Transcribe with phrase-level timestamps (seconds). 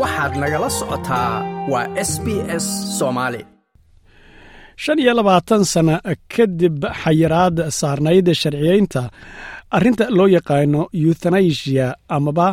[0.00, 1.32] waxaad nagala socotaa
[1.72, 2.26] waa s b
[2.64, 2.66] s
[2.98, 3.40] soomaali
[4.82, 5.94] shan iyo labaatan sana
[6.34, 9.02] kadib xayiraad saarnayd sharciyeynta
[9.76, 11.86] arrinta loo yaqaano euthanasia
[12.16, 12.46] amaba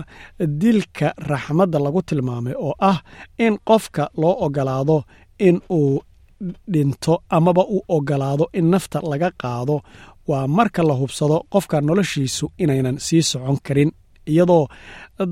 [0.61, 2.97] dilka raxmadda lagu tilmaamay oo ah
[3.45, 4.97] in qofka loo ogolaado
[5.47, 5.93] in uu
[6.73, 9.75] dhinto amaba uu ogolaado in nafta laga qaado
[10.29, 13.91] waa marka la hubsado qofka noloshiisu inaynan sii socon karin
[14.31, 14.63] iyadoo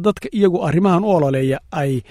[0.06, 2.02] dadka iyagu arrimahan u ololeeya ay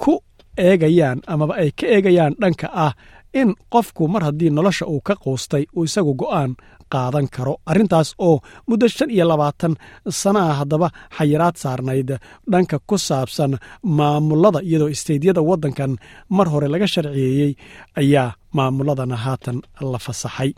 [0.00, 0.12] ku
[0.56, 2.92] eegayaan amaba ay ka eegayaan dhanka ah
[3.40, 6.52] in qofku mar haddii nolosha uu ka quustay uu isagu go'aan
[6.92, 7.54] qaadan karo.
[7.70, 8.36] Arrintaas oo
[8.68, 9.72] muddo shan iyo labaatan
[10.20, 12.10] sana ah haddaba xayiraad saarnayd
[12.52, 13.52] dhanka ku saabsan
[13.98, 15.92] maamulada iyadoo isteydyada waddankan
[16.36, 17.52] mar hore laga sharciyeeyey
[18.00, 19.56] ayaa maamuladana haatan
[19.92, 20.50] la fasaxay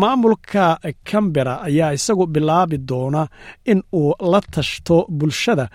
[0.00, 0.64] maamulka
[1.08, 3.22] cambera ayaa isagu bilaabi doona
[3.72, 5.66] in uu la tashto bulshada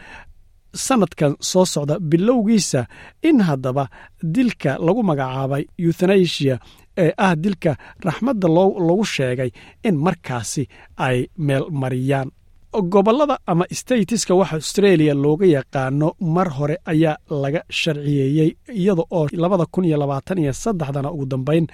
[0.86, 2.82] sanadkan soo socda bilowgiisa
[3.30, 3.84] in haddaba
[4.36, 6.55] dilka lagu magacaabay euthanasia
[7.04, 7.72] ee ah dilka
[8.08, 8.48] raxmadda
[8.88, 9.52] lagu sheegay
[9.88, 10.63] in markaasi
[11.08, 12.30] ay meel mariyaan
[12.74, 19.66] gobollada ama statiska waxa australia looga yaqaano mar hore ayaa laga sharciyeeyey iyada oo labada
[19.72, 21.68] kun iyo labaatan iyo saddexdana ugu dambeyn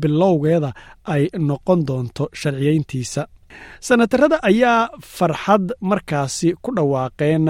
[0.00, 0.72] bilowgeeda
[1.04, 3.26] ay noqon doonto sharciyeyntiisa.
[3.80, 7.46] Sanatarada ayaa farxad markaasi ku dhawaaqeen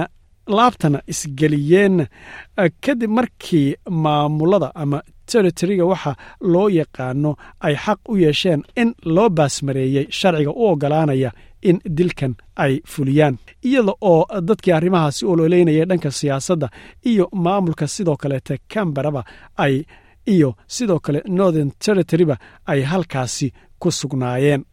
[0.57, 2.07] laabtana isgeliyeen
[2.85, 10.07] kadib markii maamulada ama territoriga waxa loo yaqaano ay xaq u yeesheen in loo baasmareeyey
[10.11, 11.31] sharciga u ogolaanaya
[11.63, 16.69] in dilkan ay fuliyaan iyada oo dadkii arrimahaasi ololeynaya dhanka siyaasadda
[17.11, 19.25] iyo maamulka sidoo kaleete camberaba
[19.57, 19.83] ay
[20.27, 24.65] iyo sidoo kale northern territoryba ay halkaasi ku sugnaayeen.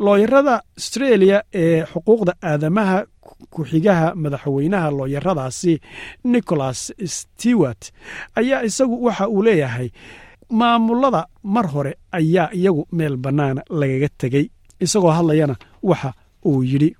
[0.00, 3.04] Looyarada australia ee xuquuqda aadamaha
[3.50, 5.72] ku-xigaha madaxweynaha looyaradaasi
[6.24, 7.82] nicholas stewart
[8.36, 9.88] ayaa isagu waxa uu leeyahay
[10.50, 14.46] maamulada mar hore ayaa iyagu meel bannaana lagaga tegey
[14.80, 16.12] isagoo hadlayana waxa
[16.44, 16.90] uu yidhi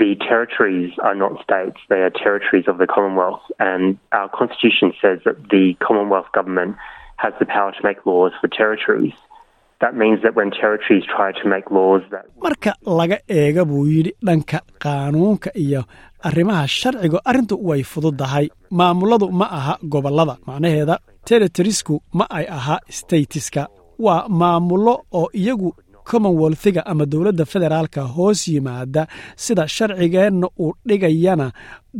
[0.00, 5.18] The territories are not states, they are territories of the Commonwealth, and our constitution says
[5.24, 6.76] that the Commonwealth government
[7.16, 9.14] has the power to make laws for territories.
[12.44, 15.82] marka laga eega buu yidhi dhanka qaanuunka iyo
[16.28, 18.46] arrimaha sharciga arrintu way fududahay.
[18.70, 20.98] Maamuladu ma aha gobollada macnaheeda
[21.28, 23.68] territorisku ma ay aha statiska
[24.06, 25.74] waa maamullo oo iyagu
[26.10, 29.02] commonwealthiga ama dowladda federaalka hoos yimaada
[29.44, 31.46] sida sharcigeenna uu dhigayana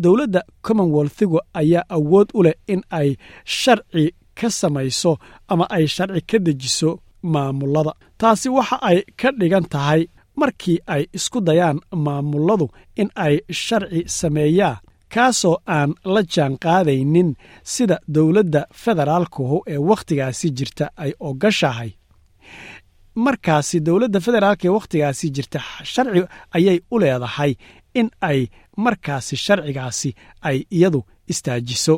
[0.04, 3.08] dowladda commonwealthigu ayaa awood u leh in ay
[3.44, 4.04] sharci
[4.38, 5.12] ka samayso
[5.52, 6.90] ama ay sharci ka dejiso
[7.32, 7.92] maamulada.
[8.20, 10.02] Taasi waxa ay ka dhigan tahay
[10.40, 12.66] markii ay isku dayaan maamuladu
[13.02, 14.76] in ay sharci sameeyaan
[15.14, 17.30] kaasoo aan la jaan qaadaynin
[17.72, 21.90] sida dowladda federaalkuhu ee wakhtigaasi jirta ay ogashahay
[23.24, 25.60] markaasi dowladda federaalka ee wakhtigaasi jirta
[25.92, 26.22] sharci
[26.56, 27.52] ayay u leedahay
[28.00, 28.40] in ay
[28.84, 30.10] markaasi sharcigaasi
[30.48, 31.00] ay iyadu
[31.32, 31.94] istaajiso.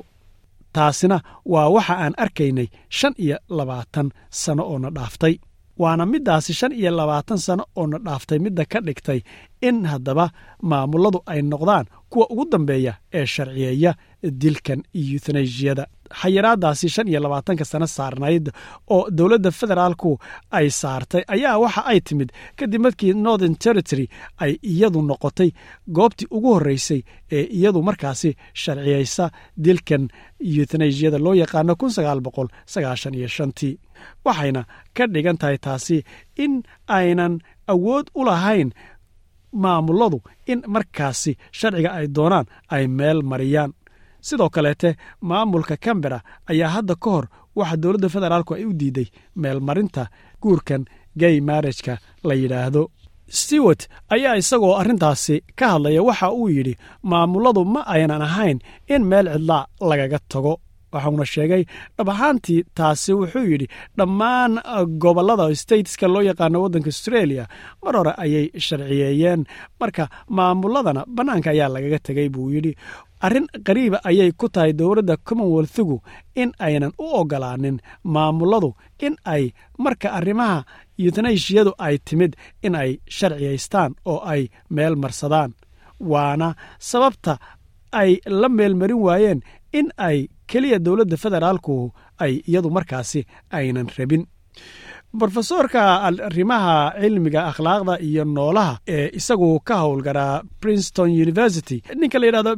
[0.75, 1.17] Taasina
[1.53, 4.09] waa waxa aan arkaynay shan iyo labaatan
[4.43, 5.35] sano oo na dhaaftay.
[5.83, 9.21] Waana middaasi shan iyo labaatan sano oo na dhaaftay midda ka dhigtay
[9.69, 10.27] in haddaba
[10.71, 13.93] maamuladu ay noqdaan kuwa ugu dambeeya ee sharciyeeya
[14.43, 15.85] dilkan euthanaisiyada
[16.21, 18.47] xayiraadaasi shan iyo labaatanka sano saarnayd
[18.95, 20.11] oo dowladda federaalku
[20.59, 24.07] ay saartay ayaa waxa ay timid kadib markii northern territory
[24.45, 25.51] ay iyadu noqotay
[25.99, 27.01] goobtii ugu horreysay
[27.37, 28.31] ee iyadu markaasi
[28.63, 29.25] sharciyeysa
[29.67, 30.05] dilkan
[30.59, 31.75] euthanaisiyada loo yaqaano
[34.25, 34.63] waxayna
[34.97, 35.97] ka dhigan tahay taasi
[36.45, 36.63] in
[36.99, 37.35] aynan
[37.75, 38.71] awood u lahayn
[39.53, 43.73] maamuladu in markaasi sharciga ay doonaan ay meel mariyaan.
[44.21, 49.09] Sidoo kaleete maamulka cambera ayaa hadda ka hor waxa dowladda federaalku ay u diiday
[49.43, 50.07] meelmarinta
[50.43, 50.85] guurkan
[51.21, 51.95] gay marrajka
[52.25, 52.83] la yidhaahdo.
[53.29, 53.83] Stewart
[54.15, 58.59] ayaa isagoo arrintaasi ka hadlaya waxa uu yidhi maamuladu ma aynan ahayn
[58.95, 60.55] in meel cidlaa lagaga tago
[60.93, 61.63] waxauna sheegay
[61.97, 63.67] dhab ahaantii taasi wuxuu yidhi
[63.99, 64.53] dhammaan
[65.03, 67.45] gobollada stateska loo yaqaano waddanka australia
[67.83, 69.41] mar hore ayay sharciyeeyeen.
[69.81, 70.05] Marka
[70.37, 72.73] maamuladana bannaanka ayaa lagaga tegay buu yidhi.
[73.27, 75.97] Arrin qariiba ayay ku tahay dowladda commonwealthigu
[76.43, 77.77] in aynan u ogolaanin
[78.15, 78.71] maamuladu
[79.07, 79.45] in ay
[79.85, 80.59] marka arrimaha
[81.05, 82.33] euthanaisiyadu ay timid
[82.67, 84.43] in ay sharciyaystaan oo ay
[84.77, 85.51] meel marsadaan.
[86.13, 86.49] Waana
[86.91, 87.35] sababta
[88.01, 88.11] ay
[88.41, 89.41] la meelmarin waayeen
[89.79, 90.19] in ay
[90.51, 91.77] keliya dowladda federaalku
[92.25, 93.21] ay iyadu markaasi
[93.59, 94.25] aynan rabin.
[95.13, 102.53] Brofesorka arrimaha cilmiga akhlaaqda iyo noolaha ee isagu ka howlgaraa princeton university ninka la yidhahdo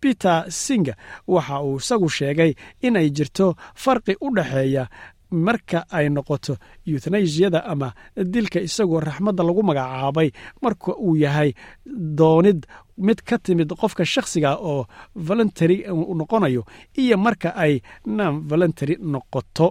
[0.00, 0.94] peter singa
[1.34, 3.46] waxa uu isagu sheegay inay jirto
[3.84, 4.84] farqi u dhexeeya
[5.30, 6.54] marka ay noqoto
[6.90, 7.88] yuthnaysiyada ama
[8.34, 10.28] dilka isagoo raxmadda lagu magacaabay
[10.64, 11.50] marka uu yahay
[12.18, 12.66] doonid
[13.06, 14.80] mid ka timid qofka shakhsiga oo
[15.28, 15.76] voluntary
[16.20, 16.62] noqonayo
[17.02, 17.72] iyo marka ay
[18.18, 19.66] non voluntary noqoto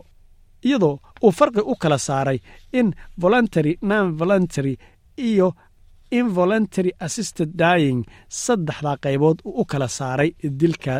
[0.67, 0.95] iyadoo
[1.25, 2.39] uu farqi u kala saaray
[2.79, 2.87] in
[3.23, 4.73] voluntary non voluntary
[5.29, 5.47] iyo
[6.19, 7.99] involuntary assisted dying
[8.43, 10.29] saddexdaa qaybood uu u kala saaray
[10.61, 10.93] dilka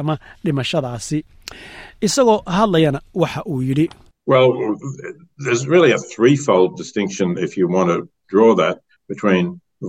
[0.00, 1.18] ama dhimashadaasi.
[2.06, 3.86] Isagoo hadlayana waxa uu yidhi
[4.32, 4.50] Well,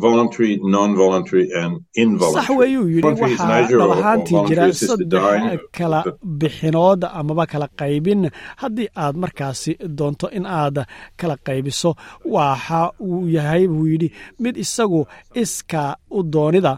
[0.05, 1.73] voluntary, non-voluntary, and
[2.03, 2.45] involuntary.
[2.47, 5.99] sax weeyuu yidhi waxaa dhab ahaantii jira saddex kala
[6.41, 8.21] bixinood amaba kala qaybin
[8.61, 10.77] haddii aad markaasi doonto in aad
[11.19, 11.91] kala qaybiso
[12.35, 14.09] waxa uu yahay buu yidhi
[14.43, 15.01] mid isagu
[15.43, 15.83] iska
[16.17, 16.73] u doonida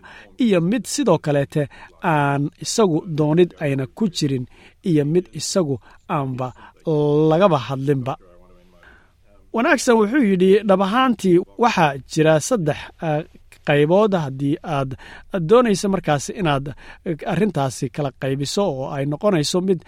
[0.45, 1.63] iyo mid sidoo kaleete
[2.13, 4.45] aan isagu doonid ayna ku jirin
[4.89, 5.75] iyo mid isagu
[6.17, 6.47] aanba
[7.31, 8.13] lagaba hadlinba
[9.55, 12.77] wanaagsan wuxuu yidhi dhab ahaantii waxaa jira saddex
[13.67, 14.91] qaybood haddii aad
[15.49, 16.65] doonaysa markaasi inaad
[17.33, 19.79] arintaasi kala qaybiso oo ay noqonayso mid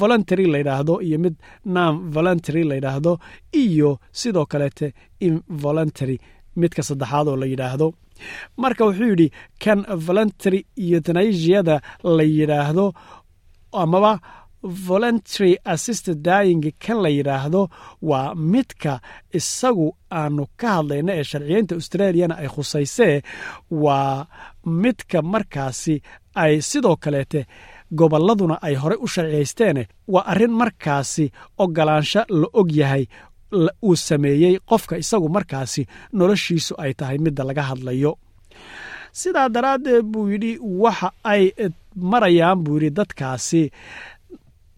[0.00, 1.34] voluntary layidhaahdo iyo mid
[1.74, 3.12] non voluntary layidhaahdo
[3.62, 4.86] iyo sidoo kaleete
[5.28, 6.16] involuntary
[6.60, 7.86] midka saddexaad oo la yidhaahdo.
[8.62, 9.28] Marka wuxuu yidhi
[9.64, 11.76] kan voluntary euthanaisiada
[12.16, 12.86] la yidhaahdo
[13.82, 14.12] amaba
[14.62, 17.62] voluntary assisted dying kan la yidhaahdo
[18.02, 19.00] waa midka
[19.38, 19.86] isagu
[20.20, 23.16] aanu ka hadlayna ee sharciyeynta australiyana ay khusaysee
[23.70, 24.26] waa
[24.82, 25.94] midka markaasi
[26.34, 27.40] ay sidoo kaleete
[28.00, 29.82] gobolladuna ay horey u sharciyaysteene
[30.14, 31.24] waa arrin markaasi
[31.64, 33.04] ogolaansho la og yahay
[33.88, 35.82] uu sameeyey qofka isagu markaasi
[36.18, 38.12] noloshiisu ay tahay midda laga hadlayo.
[39.20, 40.52] Sidaa daraaddeed buu yidhi
[40.82, 41.42] waxa ay
[42.12, 43.62] marayaan buu yidhi dadkaasi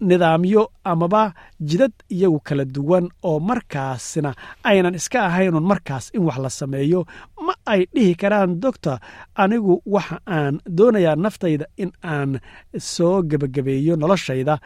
[0.01, 6.51] nidaamyo amaba jidad iyagu kala duwan oo markaasna aynan iska ahaynun markaas in wax la
[6.51, 7.01] sameeyo
[7.47, 8.99] ma ay dhihi karaan doctor
[9.35, 12.41] anigu waxa aan doonayaa naftayda in aan
[12.79, 14.59] soo gebagabeeyo noloshayda.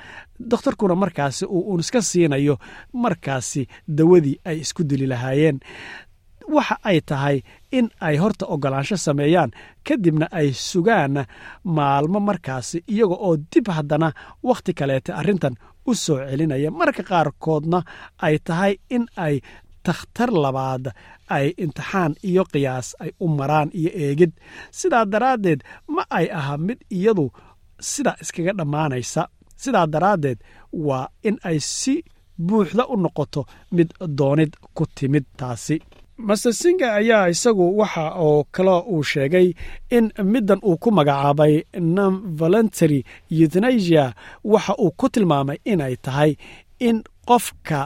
[0.50, 2.58] Dokhtarkuna markaasi uu uun iska siinayo
[2.92, 5.58] markaasi dawadii ay isku dili lahaayeen
[6.56, 7.37] waxa ay tahay
[7.79, 9.50] in ay horta ogolaansho sameeyaan
[9.87, 11.14] kadibna ay sugaan
[11.76, 14.08] maalmo markaasi iyaga oo dib haddana
[14.49, 15.55] wakhti kaleete arrintan
[15.87, 16.70] u soo celinaya.
[16.70, 17.79] Marka qaarkoodna
[18.26, 19.35] ay tahay in ay
[19.87, 20.85] takhtar labaad
[21.37, 24.32] ay imtixaan iyo qiyaas ay u maraan iyo eegid.
[24.79, 25.61] Sidaa daraaddeed
[25.94, 27.26] ma ay aha mid iyadu
[27.91, 29.23] sidaa iskaga dhammaanaysa.
[29.62, 30.38] Sidaa daraaddeed
[30.73, 31.94] waa in ay si
[32.46, 33.43] buuxda u noqoto
[33.76, 33.88] mid
[34.19, 35.76] doonid ku timid taasi
[36.16, 39.49] master singa ayaa isagu waxa oo kale uu sheegay
[39.96, 41.55] in middan uu ku magacaabay
[41.96, 43.00] non voluntary
[43.31, 44.14] euthanasia
[44.44, 46.32] waxa uu ku tilmaamay inay tahay
[46.88, 47.81] in qofka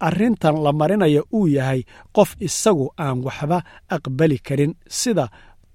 [0.00, 1.80] arrintan la marinayo uu yahay
[2.16, 3.58] qof isagu aan waxba
[3.94, 4.72] aqbali karin.
[5.00, 5.26] Sida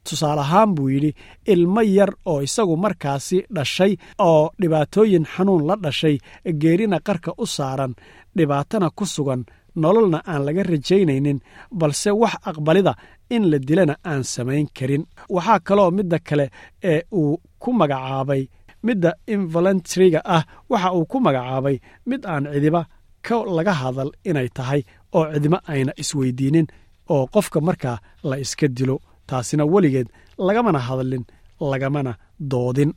[0.06, 1.12] tusaale ahaan buu yidhi
[1.54, 3.94] ilmo yar oo isagu markaasi dhashay
[4.30, 6.16] oo dhibaatooyin xanuun la dhashay
[6.62, 7.94] geerina qarka u saaran
[8.38, 9.42] dhibaatana ku sugan
[9.81, 11.40] nololna aan laga rajaynaynin
[11.80, 12.94] balse wax aqbalida
[13.36, 15.04] in la dilana aan samayn karin.
[15.36, 16.46] Waxaa kaloo midda kale
[16.92, 18.44] ee uu ku magacaabay
[18.88, 21.75] midda involuntaryga ah waxa uu ku magacaabay
[22.10, 22.82] mid aan cidiba
[23.25, 24.82] ka laga hadal inay tahay
[25.18, 26.68] oo cidimo ayna isweydiinin
[27.13, 27.98] oo qofka markaa
[28.30, 28.96] la iska dilo
[29.30, 30.08] taasina weligeed
[30.48, 31.24] lagamana hadlin
[31.72, 32.12] lagamana
[32.51, 32.92] doodin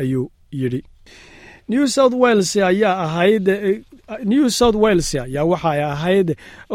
[0.00, 0.24] ayuu
[0.60, 0.80] yidhi.
[1.70, 3.46] New south wales ayaa ahayd
[4.24, 6.28] new south wales ayaa waxay ahayd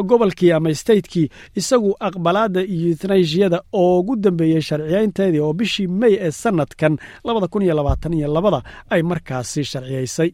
[0.09, 6.97] gobolkii ama statekii isagu aqbalaadda euthnaisiyada oo ugu dambeeyey sharciyaynteedii oo bishii may ee sanadkan
[7.23, 10.31] labada ay markaasi sharciyaysay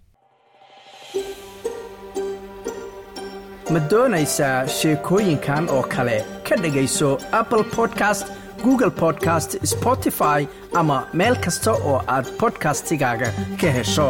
[3.74, 6.18] ma doonaysaa sheekooyinkan oo kale?
[6.50, 8.28] Ka dhegayso apple podcast
[8.64, 13.30] google podcast spotify ama meel kasta oo aad bodkastigaaga
[13.62, 14.08] ka hesho